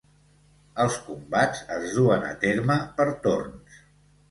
Els 0.85 0.97
combats 1.09 1.61
es 1.77 1.85
duen 1.99 2.27
a 2.33 2.33
terme 2.47 2.81
per 2.99 3.09
torns. 3.29 3.81